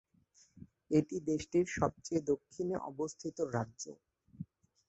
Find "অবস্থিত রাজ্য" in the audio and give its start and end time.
2.89-3.83